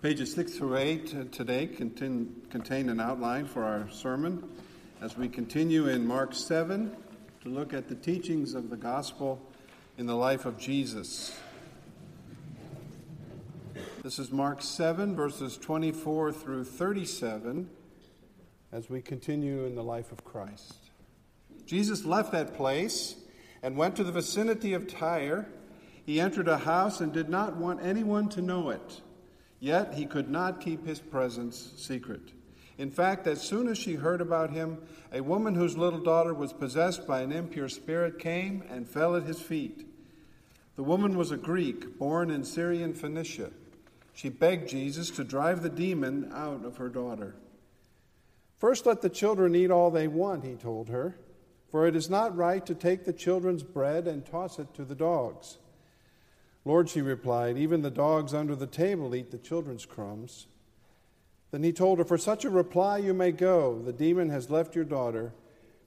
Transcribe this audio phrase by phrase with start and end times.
[0.00, 4.48] Pages 6 through 8 uh, today contain, contain an outline for our sermon
[5.00, 6.94] as we continue in Mark 7
[7.42, 9.44] to look at the teachings of the gospel
[9.96, 11.36] in the life of Jesus.
[14.04, 17.68] This is Mark 7, verses 24 through 37,
[18.70, 20.76] as we continue in the life of Christ.
[21.66, 23.16] Jesus left that place
[23.64, 25.48] and went to the vicinity of Tyre.
[26.06, 29.00] He entered a house and did not want anyone to know it.
[29.60, 32.32] Yet he could not keep his presence secret.
[32.78, 34.78] In fact, as soon as she heard about him,
[35.12, 39.24] a woman whose little daughter was possessed by an impure spirit came and fell at
[39.24, 39.84] his feet.
[40.76, 43.50] The woman was a Greek, born in Syrian Phoenicia.
[44.14, 47.34] She begged Jesus to drive the demon out of her daughter.
[48.58, 51.16] First, let the children eat all they want, he told her,
[51.70, 54.94] for it is not right to take the children's bread and toss it to the
[54.94, 55.58] dogs.
[56.64, 60.46] Lord, she replied, even the dogs under the table eat the children's crumbs.
[61.50, 63.80] Then he told her, For such a reply you may go.
[63.80, 65.32] The demon has left your daughter.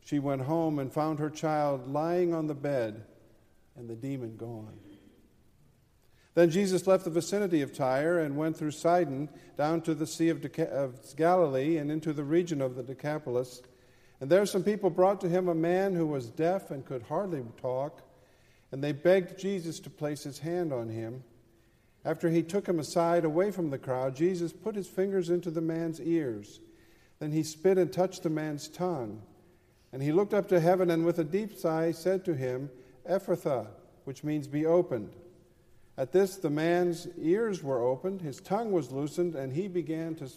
[0.03, 3.03] She went home and found her child lying on the bed
[3.75, 4.79] and the demon gone.
[6.33, 10.29] Then Jesus left the vicinity of Tyre and went through Sidon down to the Sea
[10.29, 13.61] of, of Galilee and into the region of the Decapolis.
[14.21, 17.43] And there some people brought to him a man who was deaf and could hardly
[17.61, 18.01] talk.
[18.71, 21.23] And they begged Jesus to place his hand on him.
[22.03, 25.61] After he took him aside away from the crowd, Jesus put his fingers into the
[25.61, 26.59] man's ears.
[27.19, 29.21] Then he spit and touched the man's tongue.
[29.93, 32.69] And he looked up to heaven and with a deep sigh said to him,
[33.07, 33.67] Ephphatha,
[34.05, 35.13] which means be opened.
[35.97, 40.29] At this, the man's ears were opened, his tongue was loosened, and he began to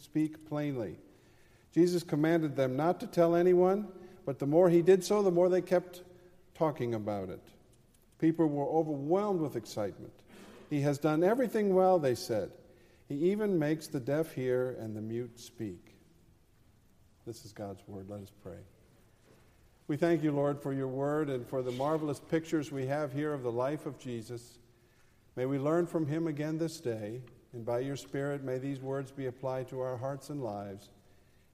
[0.00, 0.96] speak plainly.
[1.72, 3.88] Jesus commanded them not to tell anyone,
[4.24, 6.02] but the more he did so, the more they kept
[6.54, 7.42] talking about it.
[8.18, 10.12] People were overwhelmed with excitement.
[10.70, 12.50] He has done everything well, they said.
[13.08, 15.94] He even makes the deaf hear and the mute speak.
[17.26, 18.06] This is God's word.
[18.08, 18.58] Let us pray.
[19.86, 23.32] We thank you, Lord, for your word and for the marvelous pictures we have here
[23.32, 24.58] of the life of Jesus.
[25.34, 27.22] May we learn from him again this day,
[27.54, 30.90] and by your Spirit, may these words be applied to our hearts and lives.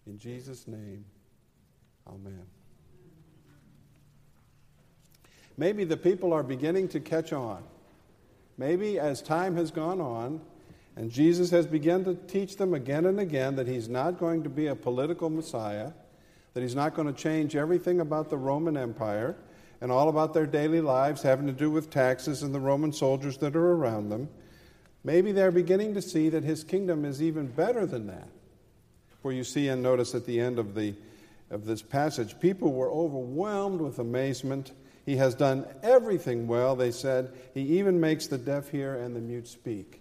[0.06, 1.04] In Jesus' name,
[2.08, 2.44] amen.
[5.56, 7.62] Maybe the people are beginning to catch on.
[8.56, 10.40] Maybe as time has gone on,
[10.96, 14.48] and Jesus has begun to teach them again and again that he's not going to
[14.48, 15.92] be a political Messiah,
[16.54, 19.36] that he's not going to change everything about the Roman Empire
[19.80, 23.38] and all about their daily lives having to do with taxes and the Roman soldiers
[23.38, 24.28] that are around them.
[25.02, 28.28] Maybe they're beginning to see that his kingdom is even better than that.
[29.20, 30.94] For you see and notice at the end of, the,
[31.50, 34.72] of this passage, people were overwhelmed with amazement
[35.04, 37.32] he has done everything well, they said.
[37.52, 40.00] He even makes the deaf hear and the mute speak.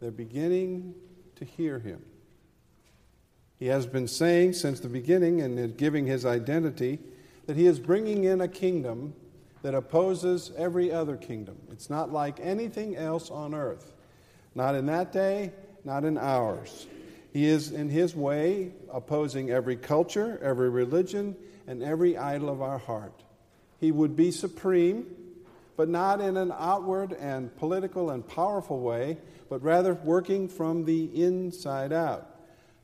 [0.00, 0.94] They're beginning
[1.36, 2.02] to hear him.
[3.58, 6.98] He has been saying since the beginning and giving his identity
[7.46, 9.14] that he is bringing in a kingdom
[9.62, 11.56] that opposes every other kingdom.
[11.72, 13.92] It's not like anything else on earth.
[14.54, 15.52] Not in that day,
[15.84, 16.86] not in ours.
[17.32, 22.78] He is, in his way, opposing every culture, every religion, and every idol of our
[22.78, 23.22] heart.
[23.78, 25.06] He would be supreme,
[25.76, 29.18] but not in an outward and political and powerful way,
[29.48, 32.34] but rather working from the inside out.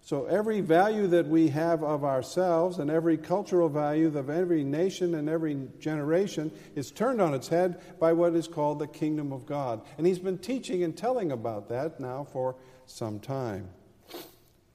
[0.01, 5.15] So every value that we have of ourselves and every cultural value of every nation
[5.15, 9.47] and every generation is turned on its head by what is called the kingdom of
[9.47, 9.81] God.
[9.97, 13.71] And he's been teaching and telling about that now for some time.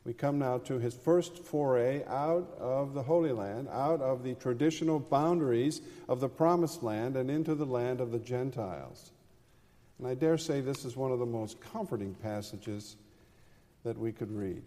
[0.09, 4.33] We come now to his first foray out of the Holy Land, out of the
[4.33, 9.11] traditional boundaries of the Promised Land, and into the land of the Gentiles.
[9.99, 12.95] And I dare say this is one of the most comforting passages
[13.83, 14.63] that we could read.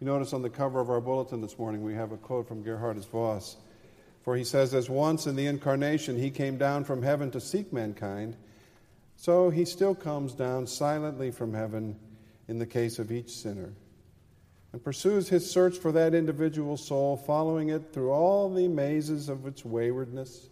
[0.00, 2.62] You notice on the cover of our bulletin this morning, we have a quote from
[2.62, 3.56] Geerhardus Vos.
[4.22, 7.72] For he says, As once in the incarnation he came down from heaven to seek
[7.72, 8.36] mankind,
[9.16, 11.96] so he still comes down silently from heaven
[12.46, 13.72] in the case of each sinner
[14.74, 19.46] and pursues his search for that individual soul, following it through all the mazes of
[19.46, 20.48] its waywardness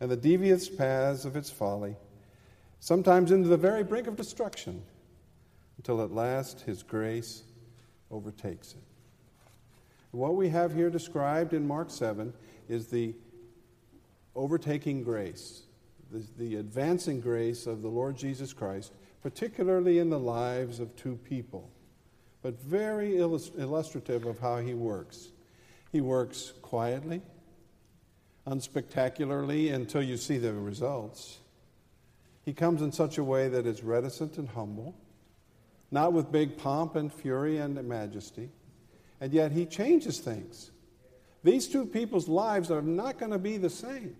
[0.00, 1.96] and the devious paths of its folly,
[2.78, 4.82] sometimes into the very brink of destruction,
[5.78, 7.42] until at last his grace
[8.10, 8.82] overtakes it.
[10.10, 12.34] What we have here described in Mark 7
[12.68, 13.14] is the
[14.36, 15.62] overtaking grace,
[16.12, 21.18] the, the advancing grace of the Lord Jesus Christ, particularly in the lives of two
[21.24, 21.70] people
[22.44, 25.30] but very illustrative of how he works.
[25.90, 27.22] He works quietly,
[28.46, 31.38] unspectacularly until you see the results.
[32.44, 34.94] He comes in such a way that is reticent and humble,
[35.90, 38.50] not with big pomp and fury and majesty.
[39.22, 40.70] And yet he changes things.
[41.44, 44.16] These two people's lives are not going to be the same.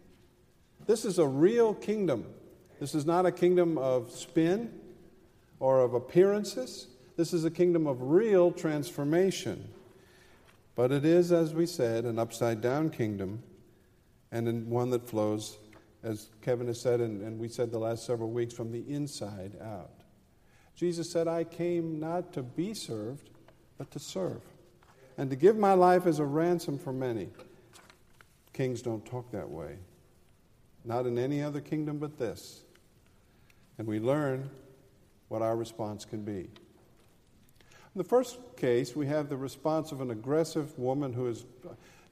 [0.86, 2.24] This is a real kingdom.
[2.80, 4.72] This is not a kingdom of spin
[5.60, 6.86] or of appearances.
[7.16, 9.68] This is a kingdom of real transformation.
[10.74, 13.42] But it is, as we said, an upside down kingdom
[14.32, 15.58] and one that flows,
[16.02, 19.56] as Kevin has said, and, and we said the last several weeks, from the inside
[19.62, 19.92] out.
[20.74, 23.30] Jesus said, I came not to be served,
[23.78, 24.40] but to serve,
[25.16, 27.28] and to give my life as a ransom for many.
[28.52, 29.76] Kings don't talk that way.
[30.84, 32.62] Not in any other kingdom but this.
[33.78, 34.50] And we learn
[35.28, 36.48] what our response can be.
[37.94, 41.44] In the first case, we have the response of an aggressive woman who is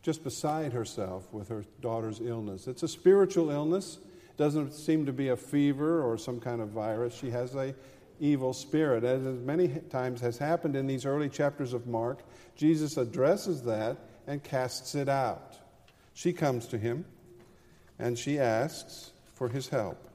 [0.03, 2.69] just beside herself with her daughter's illness.
[2.69, 3.99] It's a spiritual illness.
[4.31, 7.15] It doesn't seem to be a fever or some kind of virus.
[7.15, 7.75] She has a
[8.21, 9.03] evil spirit.
[9.03, 12.21] As many times has happened in these early chapters of Mark,
[12.55, 13.97] Jesus addresses that
[14.29, 15.59] and casts it out.
[16.15, 17.05] She comes to him
[17.99, 20.12] and she asks for his help.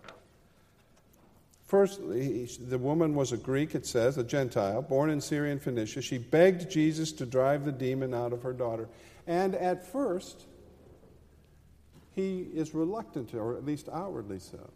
[1.67, 6.01] First, the woman was a Greek, it says, a Gentile, born in Syrian Phoenicia.
[6.01, 8.87] She begged Jesus to drive the demon out of her daughter.
[9.27, 10.45] And at first,
[12.15, 14.71] he is reluctant or at least outwardly so.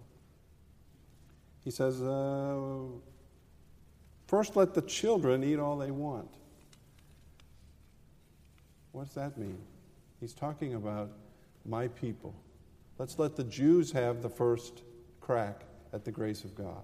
[1.63, 2.57] He says, uh,
[4.27, 6.29] First, let the children eat all they want.
[8.91, 9.59] What does that mean?
[10.19, 11.09] He's talking about
[11.65, 12.35] my people.
[12.97, 14.83] Let's let the Jews have the first
[15.21, 16.83] crack at the grace of God.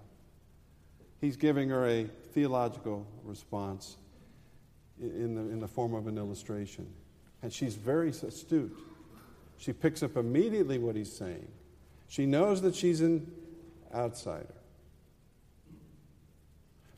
[1.19, 3.98] He's giving her a theological response
[5.00, 6.88] in the, in the form of an illustration.
[7.42, 8.77] And she's very astute.
[9.57, 11.48] She picks up immediately what he's saying.
[12.07, 13.31] She knows that she's an
[13.94, 14.54] outsider.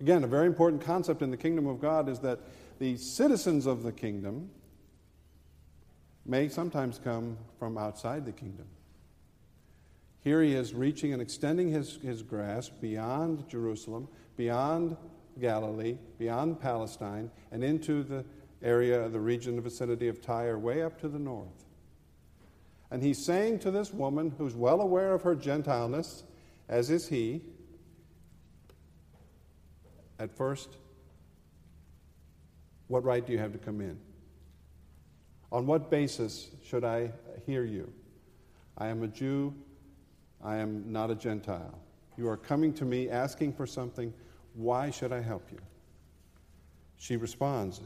[0.01, 2.39] Again, a very important concept in the kingdom of God is that
[2.79, 4.49] the citizens of the kingdom
[6.25, 8.67] may sometimes come from outside the kingdom.
[10.21, 14.97] Here he is reaching and extending his, his grasp beyond Jerusalem, beyond
[15.39, 18.25] Galilee, beyond Palestine, and into the
[18.61, 21.65] area, the region, the vicinity of Tyre, way up to the north.
[22.91, 26.23] And he's saying to this woman, who's well aware of her Gentileness,
[26.67, 27.41] as is he,
[30.19, 30.77] at first,
[32.87, 33.97] what right do you have to come in?
[35.51, 37.11] On what basis should I
[37.45, 37.91] hear you?
[38.77, 39.53] I am a Jew
[40.43, 41.79] I am not a Gentile.
[42.17, 44.13] You are coming to me asking for something.
[44.53, 45.59] Why should I help you?
[46.97, 47.81] She responds,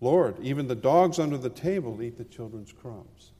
[0.00, 3.32] Lord, even the dogs under the table eat the children's crumbs.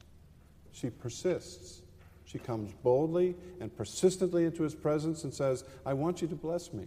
[0.73, 1.83] She persists.
[2.25, 6.73] She comes boldly and persistently into his presence and says, I want you to bless
[6.73, 6.87] me.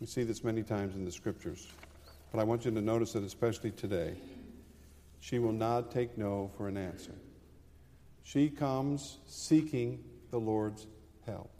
[0.00, 1.68] We see this many times in the scriptures,
[2.32, 4.14] but I want you to notice it especially today.
[5.18, 7.14] She will not take no for an answer.
[8.22, 10.86] She comes seeking the Lord's
[11.26, 11.50] help.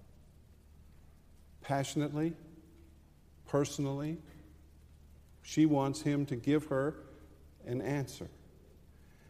[1.61, 2.33] Passionately,
[3.47, 4.19] personally,
[5.43, 6.95] she wants him to give her
[7.67, 8.29] an answer.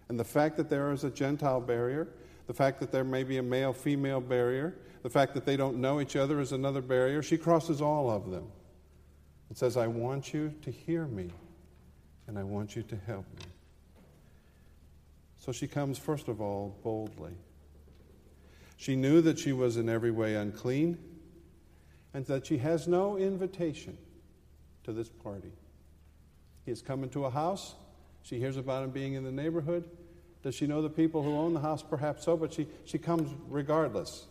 [0.09, 2.09] And the fact that there is a Gentile barrier,
[2.47, 5.77] the fact that there may be a male female barrier, the fact that they don't
[5.79, 8.47] know each other is another barrier, she crosses all of them
[9.49, 11.31] and says, I want you to hear me
[12.27, 13.50] and I want you to help me.
[15.41, 17.33] So she comes, first of all, boldly.
[18.77, 20.99] She knew that she was in every way unclean
[22.13, 23.97] and that she has no invitation
[24.85, 25.53] to this party.
[26.67, 27.75] He has come into a house.
[28.23, 29.85] She hears about him being in the neighborhood.
[30.43, 31.83] Does she know the people who own the house?
[31.83, 34.27] Perhaps so, but she, she comes regardless.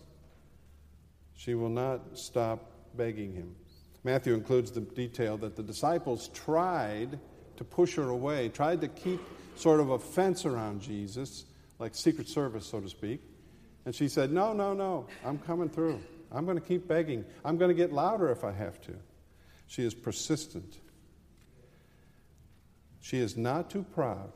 [1.36, 3.56] She will not stop begging him.
[4.04, 7.20] Matthew includes the detail that the disciples tried
[7.58, 9.22] to push her away, tried to keep
[9.60, 11.46] sort of a fence around Jesus,
[11.80, 13.22] like Secret Service, so to speak.
[13.86, 16.00] And she said, No, no, no, I'm coming through.
[16.32, 17.26] I'm going to keep begging.
[17.44, 18.94] I'm going to get louder if I have to.
[19.68, 20.78] She is persistent.
[23.02, 24.32] She is not too proud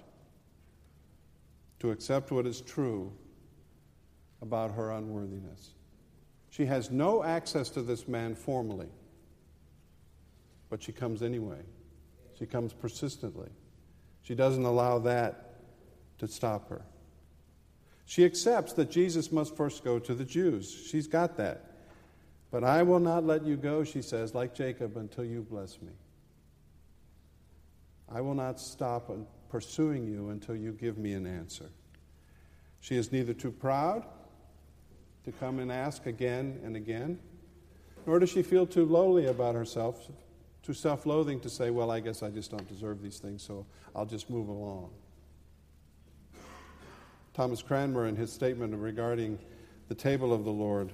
[1.80, 3.12] to accept what is true
[4.42, 5.72] about her unworthiness.
[6.50, 8.90] She has no access to this man formally,
[10.70, 11.62] but she comes anyway.
[12.38, 13.50] She comes persistently.
[14.24, 15.60] She doesn't allow that
[16.20, 16.82] to stop her.
[18.06, 20.70] She accepts that Jesus must first go to the Jews.
[20.90, 21.72] She's got that.
[22.52, 25.92] But I will not let you go, she says, like Jacob, until you bless me.
[28.12, 29.12] I will not stop
[29.50, 31.70] pursuing you until you give me an answer.
[32.80, 34.06] She is neither too proud
[35.26, 37.18] to come and ask again and again,
[38.06, 40.10] nor does she feel too lowly about herself,
[40.64, 43.66] too self loathing to say, Well, I guess I just don't deserve these things, so
[43.96, 44.90] I'll just move along.
[47.34, 49.40] Thomas Cranmer, in his statement regarding
[49.90, 50.92] the table of the Lord,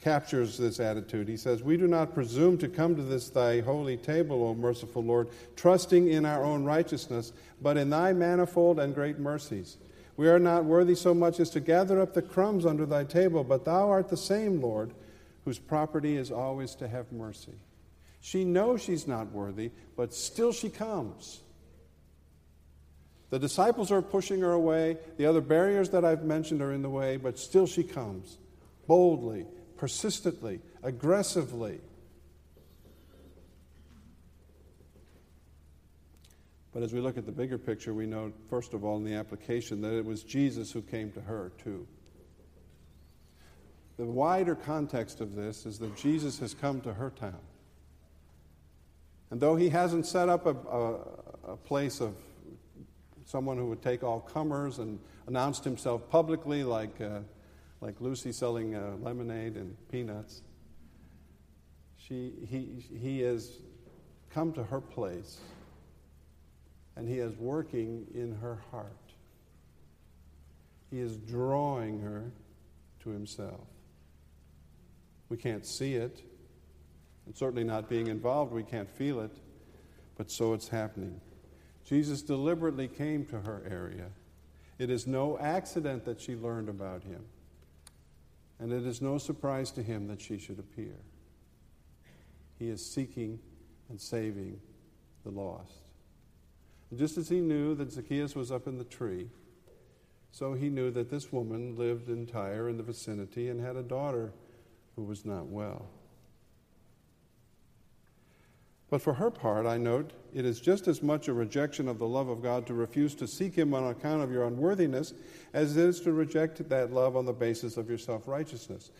[0.00, 1.28] captures this attitude.
[1.28, 5.04] He says, We do not presume to come to this thy holy table, O merciful
[5.04, 7.32] Lord, trusting in our own righteousness,
[7.62, 9.78] but in thy manifold and great mercies.
[10.16, 13.44] We are not worthy so much as to gather up the crumbs under thy table,
[13.44, 14.92] but thou art the same, Lord,
[15.44, 17.54] whose property is always to have mercy.
[18.22, 21.40] She knows she's not worthy, but still she comes.
[23.30, 24.96] The disciples are pushing her away.
[25.16, 28.38] The other barriers that I've mentioned are in the way, but still she comes
[28.86, 29.44] boldly,
[29.76, 31.80] persistently, aggressively.
[36.72, 39.14] But as we look at the bigger picture, we know, first of all, in the
[39.14, 41.88] application, that it was Jesus who came to her, too.
[43.96, 47.40] The wider context of this is that Jesus has come to her town.
[49.32, 52.14] And though he hasn't set up a, a, a place of
[53.24, 57.20] someone who would take all comers and announced himself publicly, like, uh,
[57.80, 60.42] like Lucy selling uh, lemonade and peanuts,
[61.96, 63.52] she, he, he has
[64.28, 65.38] come to her place
[66.96, 68.92] and he is working in her heart.
[70.90, 72.30] He is drawing her
[73.00, 73.66] to himself.
[75.30, 76.20] We can't see it,
[77.26, 79.30] and certainly not being involved, we can't feel it,
[80.16, 81.20] but so it's happening.
[81.84, 84.06] Jesus deliberately came to her area.
[84.78, 87.24] It is no accident that she learned about him,
[88.58, 90.96] and it is no surprise to him that she should appear.
[92.58, 93.38] He is seeking
[93.88, 94.60] and saving
[95.24, 95.82] the lost.
[96.90, 99.28] And just as he knew that Zacchaeus was up in the tree,
[100.30, 103.82] so he knew that this woman lived in Tyre in the vicinity and had a
[103.82, 104.32] daughter
[104.96, 105.86] who was not well.
[108.92, 112.06] But for her part, I note, it is just as much a rejection of the
[112.06, 115.14] love of God to refuse to seek Him on account of your unworthiness
[115.54, 118.90] as it is to reject that love on the basis of your self righteousness.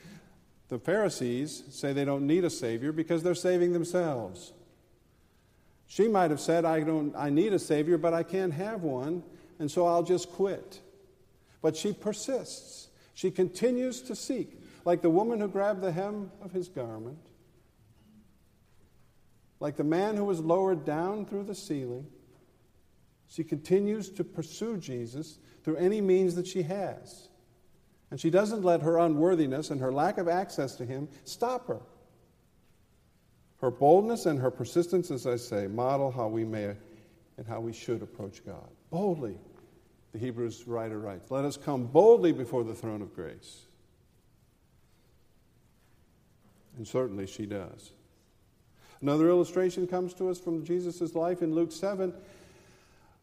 [0.71, 4.55] The Pharisees say they don't need a Savior because they're saving themselves.
[5.89, 9.23] She might have said, I, don't, I need a Savior, but I can't have one,
[9.59, 10.81] and so I'll just quit.
[11.61, 12.89] But she persists.
[13.13, 17.19] She continues to seek like the woman who grabbed the hem of his garment,
[19.63, 22.05] like the man who was lowered down through the ceiling.
[23.29, 27.29] She continues to pursue Jesus through any means that she has.
[28.11, 31.81] And she doesn't let her unworthiness and her lack of access to him stop her.
[33.59, 36.75] Her boldness and her persistence, as I say, model how we may
[37.37, 38.69] and how we should approach God.
[38.91, 39.39] Boldly,
[40.11, 43.63] the Hebrews writer writes, Let us come boldly before the throne of grace
[46.77, 47.93] And certainly she does.
[49.03, 52.15] Another illustration comes to us from Jesus' life in Luke 7,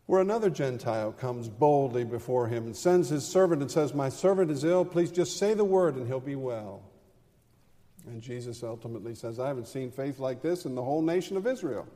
[0.08, 4.52] where another Gentile comes boldly before him and sends his servant and says, My servant
[4.52, 4.84] is ill.
[4.84, 6.82] Please just say the word and he'll be well.
[8.08, 11.48] And Jesus ultimately says, I haven't seen faith like this in the whole nation of
[11.48, 11.88] Israel.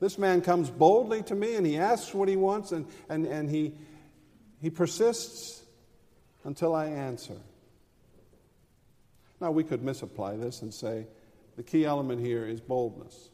[0.00, 3.48] This man comes boldly to me and he asks what he wants and, and, and
[3.48, 3.74] he,
[4.60, 5.62] he persists
[6.44, 7.36] until I answer.
[9.40, 11.06] Now, we could misapply this and say
[11.56, 13.30] the key element here is boldness.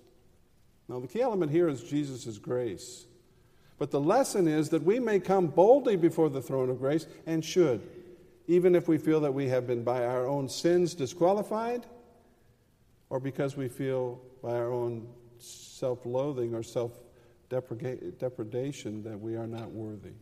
[0.88, 3.06] Now, the key element here is Jesus' grace.
[3.78, 7.44] But the lesson is that we may come boldly before the throne of grace and
[7.44, 7.82] should,
[8.46, 11.86] even if we feel that we have been by our own sins disqualified
[13.10, 16.92] or because we feel by our own self loathing or self
[17.48, 20.12] depredation that we are not worthy.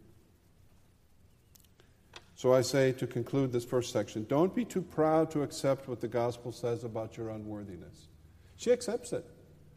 [2.40, 6.00] So I say to conclude this first section don't be too proud to accept what
[6.00, 8.08] the gospel says about your unworthiness.
[8.56, 9.26] She accepts it.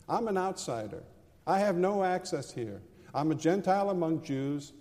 [0.08, 1.04] I'm an outsider.
[1.46, 2.82] I have no access here.
[3.14, 4.72] I'm a Gentile among Jews.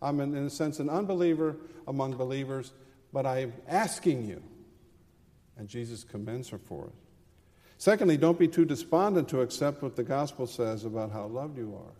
[0.00, 2.72] I'm, in, in a sense, an unbeliever among believers,
[3.12, 4.42] but I'm asking you.
[5.58, 6.94] And Jesus commends her for it.
[7.76, 11.78] Secondly, don't be too despondent to accept what the gospel says about how loved you
[11.86, 11.96] are.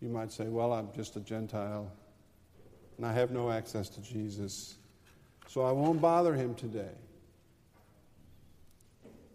[0.00, 1.92] You might say, Well, I'm just a Gentile
[2.96, 4.76] and I have no access to Jesus,
[5.46, 6.94] so I won't bother him today.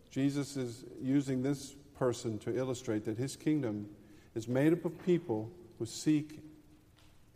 [0.10, 3.88] Jesus is using this person to illustrate that his kingdom
[4.36, 6.40] is made up of people who seek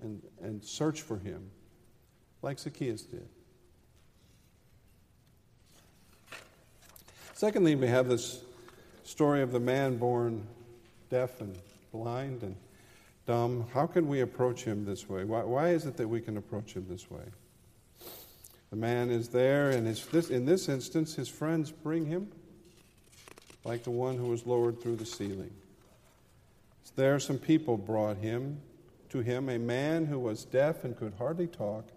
[0.02, 1.50] and, and search for him,
[2.42, 3.28] like Zacchaeus did.
[7.34, 8.44] Secondly, we have this
[9.04, 10.46] story of the man born
[11.10, 11.56] deaf and
[11.92, 12.56] blind and
[13.26, 13.66] dumb.
[13.74, 15.24] How can we approach him this way?
[15.24, 17.24] Why, why is it that we can approach him this way?
[18.70, 22.32] The man is there, and his, this, in this instance, his friends bring him
[23.64, 25.52] like the one who was lowered through the ceiling.
[26.96, 28.62] There, some people brought him
[29.10, 31.90] to him, a man who was deaf and could hardly talk,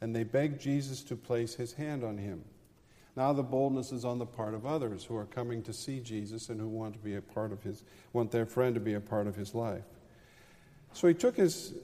[0.00, 2.44] and they begged Jesus to place his hand on him.
[3.16, 6.48] Now the boldness is on the part of others who are coming to see Jesus
[6.48, 9.00] and who want to be a part of his, want their friend to be a
[9.00, 9.84] part of his life.
[10.92, 11.74] So he took his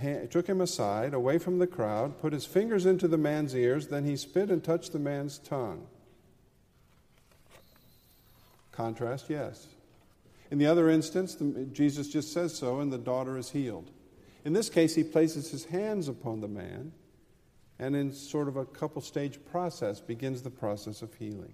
[0.00, 3.88] eh, took him aside, away from the crowd, put his fingers into the man's ears,
[3.88, 5.86] then he spit and touched the man's tongue.
[8.72, 9.66] Contrast, yes.
[10.50, 13.90] In the other instance, the, Jesus just says so, and the daughter is healed.
[14.44, 16.92] In this case, he places his hands upon the man
[17.78, 21.52] and in sort of a couple stage process begins the process of healing.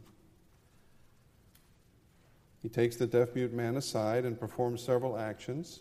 [2.62, 5.80] He takes the deaf mute man aside and performs several actions.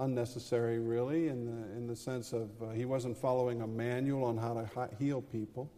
[0.00, 4.36] Unnecessary, really, in the, in the sense of uh, he wasn't following a manual on
[4.36, 5.70] how to heal people.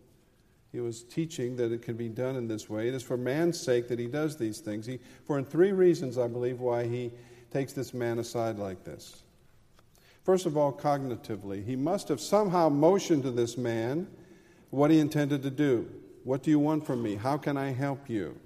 [0.73, 2.89] He was teaching that it can be done in this way.
[2.89, 4.87] It is for man's sake that he does these things.
[4.87, 7.11] He, for in three reasons, I believe, why he
[7.51, 9.23] takes this man aside like this.
[10.23, 14.07] First of all, cognitively, he must have somehow motioned to this man
[14.71, 15.91] what he intended to do.
[16.25, 17.17] What do you want from me?
[17.17, 18.39] How can I help you?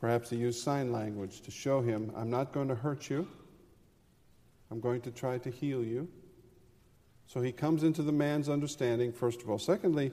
[0.00, 3.26] Perhaps he used sign language to show him, I'm not going to hurt you.
[4.70, 6.08] I'm going to try to heal you.
[7.26, 9.58] So he comes into the man's understanding, first of all.
[9.58, 10.12] Secondly,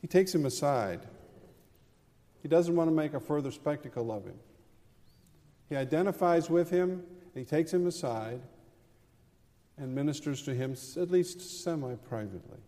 [0.00, 1.00] he takes him aside.
[2.42, 4.38] He doesn't want to make a further spectacle of him.
[5.68, 7.02] He identifies with him,
[7.34, 8.40] he takes him aside
[9.76, 12.58] and ministers to him at least semi privately.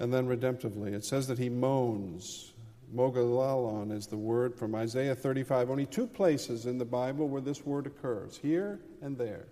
[0.00, 2.52] And then redemptively, it says that he moans.
[2.94, 5.70] Mogilalon is the word from Isaiah 35.
[5.70, 9.46] Only two places in the Bible where this word occurs here and there.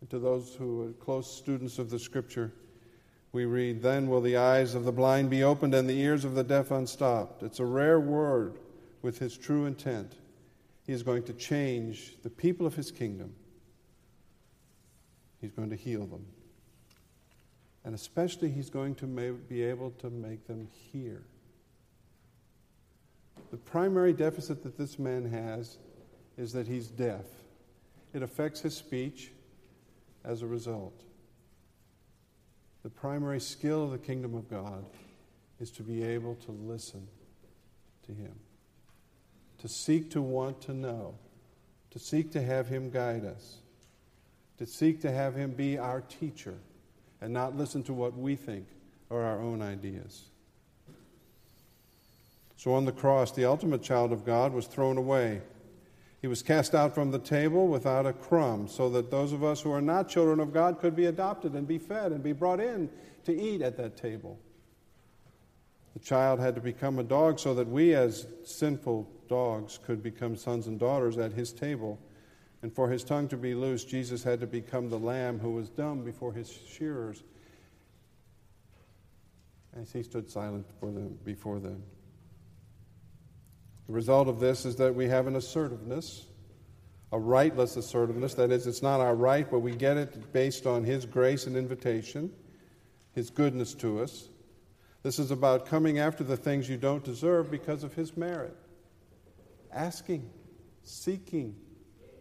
[0.00, 2.52] And to those who are close students of the scripture,
[3.32, 6.34] we read, Then will the eyes of the blind be opened and the ears of
[6.34, 7.42] the deaf unstopped.
[7.42, 8.58] It's a rare word
[9.02, 10.14] with his true intent.
[10.84, 13.34] He is going to change the people of his kingdom,
[15.40, 16.24] he's going to heal them.
[17.84, 19.06] And especially, he's going to
[19.48, 21.22] be able to make them hear.
[23.50, 25.78] The primary deficit that this man has
[26.36, 27.24] is that he's deaf.
[28.12, 29.30] It affects his speech
[30.24, 31.02] as a result.
[32.82, 34.84] The primary skill of the kingdom of God
[35.60, 37.06] is to be able to listen
[38.06, 38.34] to him
[39.58, 41.14] to seek to want to know,
[41.90, 43.58] to seek to have Him guide us,
[44.58, 46.54] to seek to have Him be our teacher,
[47.20, 48.66] and not listen to what we think
[49.10, 50.26] or our own ideas.
[52.56, 55.42] So on the cross, the ultimate child of God was thrown away.
[56.22, 59.60] He was cast out from the table without a crumb, so that those of us
[59.60, 62.60] who are not children of God could be adopted and be fed and be brought
[62.60, 62.88] in
[63.24, 64.38] to eat at that table.
[65.92, 70.36] The child had to become a dog so that we, as sinful dogs could become
[70.36, 71.98] sons and daughters at his table.
[72.62, 75.68] And for his tongue to be loose, Jesus had to become the lamb who was
[75.68, 77.22] dumb before his shearers
[79.80, 81.18] as he stood silent before them.
[81.24, 81.60] Before.
[83.86, 86.26] The result of this is that we have an assertiveness,
[87.12, 88.34] a rightless assertiveness.
[88.34, 91.56] That is, it's not our right, but we get it based on his grace and
[91.56, 92.30] invitation,
[93.14, 94.28] his goodness to us.
[95.02, 98.56] This is about coming after the things you don't deserve because of his merit
[99.76, 100.28] asking,
[100.82, 101.54] seeking,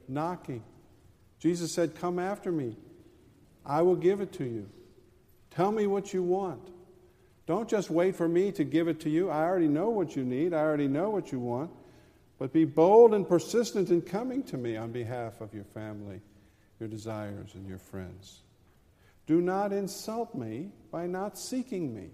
[0.07, 0.63] knocking.
[1.39, 2.75] Jesus said, Come after me.
[3.65, 4.69] I will give it to you.
[5.49, 6.69] Tell me what you want.
[7.47, 9.29] Don't just wait for me to give it to you.
[9.29, 11.71] I already know what you need, I already know what you want.
[12.37, 16.19] But be bold and persistent in coming to me on behalf of your family,
[16.79, 18.41] your desires, and your friends.
[19.25, 22.09] Do not insult me by not seeking me.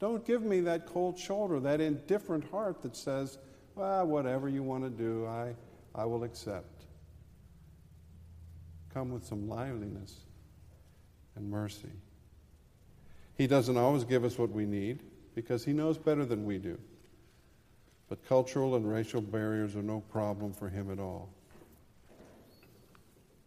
[0.00, 3.38] Don't give me that cold shoulder, that indifferent heart that says,
[3.74, 5.54] well, whatever you want to do, I,
[5.94, 6.84] I will accept.
[8.94, 10.20] Come with some liveliness
[11.36, 11.90] and mercy.
[13.38, 14.98] He doesn't always give us what we need
[15.36, 16.76] because he knows better than we do.
[18.08, 21.30] But cultural and racial barriers are no problem for him at all.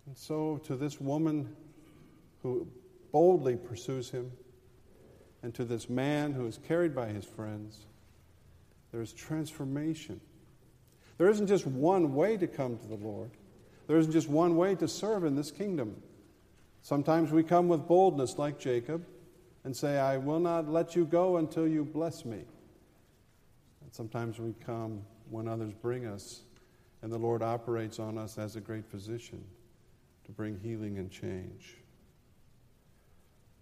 [0.08, 1.54] And so, to this woman
[2.42, 2.68] who
[3.12, 4.32] boldly pursues him,
[5.44, 7.86] and to this man who is carried by his friends,
[8.92, 10.22] there's transformation.
[11.18, 13.32] There isn't just one way to come to the Lord,
[13.88, 16.02] there isn't just one way to serve in this kingdom.
[16.82, 19.06] Sometimes we come with boldness, like Jacob,
[19.64, 22.44] and say, I will not let you go until you bless me.
[23.82, 26.42] And sometimes we come when others bring us,
[27.02, 29.44] and the Lord operates on us as a great physician
[30.26, 31.78] to bring healing and change.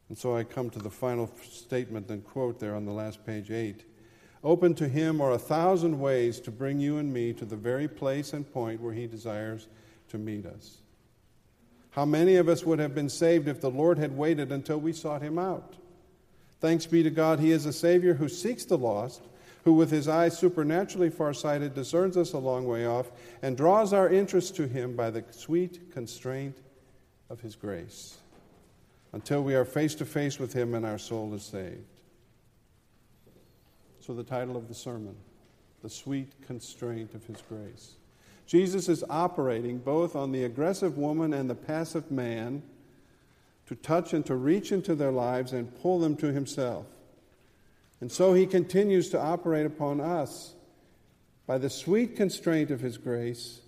[0.09, 3.51] And so I come to the final statement and quote there on the last page
[3.51, 3.85] 8.
[4.43, 7.87] Open to him are a thousand ways to bring you and me to the very
[7.87, 9.67] place and point where he desires
[10.07, 10.77] to meet us.
[11.91, 14.93] How many of us would have been saved if the Lord had waited until we
[14.93, 15.75] sought him out?
[16.59, 19.21] Thanks be to God, he is a Savior who seeks the lost,
[19.63, 24.09] who with his eyes supernaturally farsighted discerns us a long way off and draws our
[24.09, 26.57] interest to him by the sweet constraint
[27.29, 28.17] of his grace
[29.13, 31.85] until we are face to face with him and our soul is saved.
[33.99, 35.15] So, the title of the sermon,
[35.83, 37.95] The Sweet Constraint of His Grace.
[38.47, 42.63] Jesus is operating both on the aggressive woman and the passive man
[43.69, 46.87] to touch and to reach into their lives and pull them to Himself.
[48.01, 50.55] And so He continues to operate upon us
[51.45, 53.61] by the sweet constraint of His grace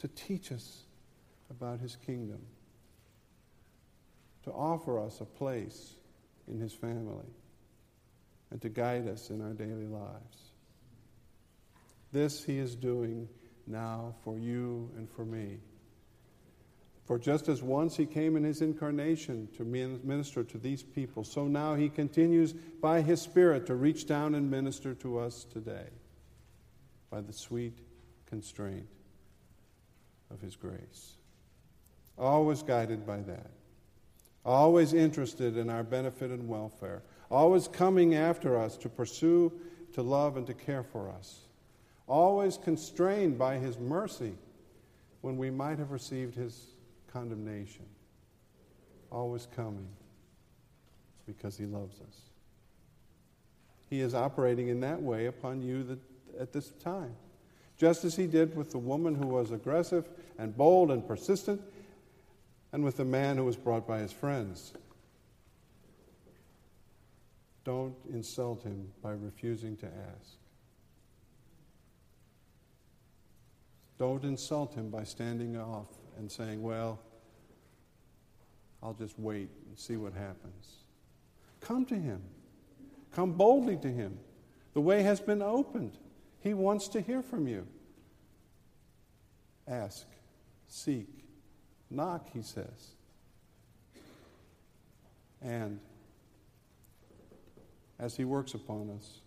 [0.00, 0.82] to teach us
[1.50, 2.40] about His kingdom,
[4.42, 5.94] to offer us a place
[6.48, 7.30] in His family
[8.50, 10.50] and to guide us in our daily lives.
[12.10, 13.28] This he is doing
[13.68, 15.58] now for you and for me.
[17.08, 21.48] For just as once he came in his incarnation to minister to these people, so
[21.48, 25.88] now he continues by his Spirit to reach down and minister to us today
[27.08, 27.78] by the sweet
[28.26, 28.86] constraint
[30.30, 31.16] of his grace.
[32.18, 33.52] Always guided by that,
[34.44, 37.02] always interested in our benefit and welfare.
[37.30, 39.50] Always coming after us to pursue,
[39.94, 41.46] to love, and to care for us,
[42.06, 44.34] always constrained by His mercy
[45.22, 46.74] when we might have received His
[47.12, 47.86] condemnation,
[49.10, 49.88] always coming
[51.26, 52.20] because He loves us.
[53.90, 55.98] He is operating in that way upon you that,
[56.38, 57.14] at this time.
[57.76, 61.60] Just as he did with the woman who was aggressive and bold and persistent,
[62.72, 64.74] and with the man who was brought by his friends.
[67.64, 70.36] Don't insult him by refusing to ask.
[73.98, 75.86] Don't insult him by standing off
[76.18, 76.98] and saying, Well,
[78.82, 80.76] I'll just wait and see what happens.
[81.60, 82.20] Come to him.
[83.12, 84.18] Come boldly to him.
[84.74, 85.98] The way has been opened.
[86.40, 87.66] He wants to hear from you.
[89.66, 90.06] Ask,
[90.68, 91.08] seek,
[91.90, 92.94] knock, he says.
[95.42, 95.80] And
[97.98, 99.20] as He works upon us.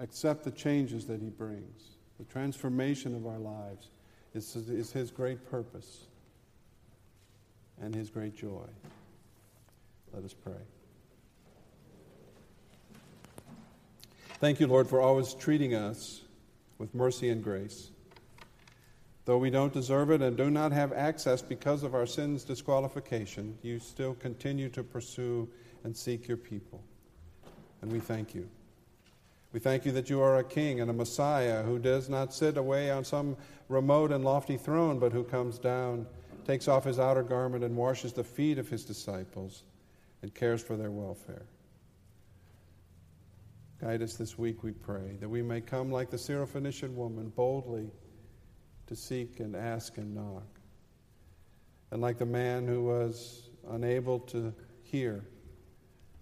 [0.00, 1.82] Accept the changes that He brings.
[2.18, 3.90] The transformation of our lives
[4.34, 6.04] is, is His great purpose
[7.80, 8.66] and His great joy.
[10.12, 10.52] Let us pray.
[14.40, 16.22] Thank you, Lord, for always treating us
[16.78, 17.90] with mercy and grace.
[19.24, 23.56] Though we don't deserve it and do not have access because of our sin's disqualification,
[23.62, 25.48] you still continue to pursue
[25.82, 26.82] and seek your people.
[27.80, 28.48] And we thank you.
[29.54, 32.56] We thank you that you are a king and a Messiah who does not sit
[32.56, 33.36] away on some
[33.68, 36.06] remote and lofty throne, but who comes down,
[36.44, 39.62] takes off his outer garment, and washes the feet of his disciples
[40.22, 41.46] and cares for their welfare.
[43.80, 47.92] Guide us this week, we pray, that we may come like the Syrophoenician woman boldly
[48.88, 50.58] to seek and ask and knock.
[51.92, 55.24] And like the man who was unable to hear,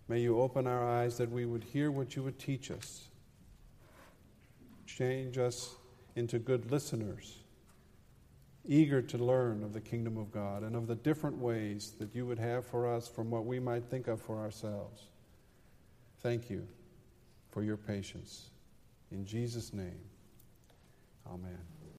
[0.08, 3.08] May you open our eyes that we would hear what you would teach us.
[4.96, 5.76] Change us
[6.16, 7.38] into good listeners,
[8.64, 12.26] eager to learn of the kingdom of God and of the different ways that you
[12.26, 15.08] would have for us from what we might think of for ourselves.
[16.20, 16.66] Thank you
[17.50, 18.50] for your patience.
[19.10, 20.00] In Jesus' name,
[21.26, 21.71] amen.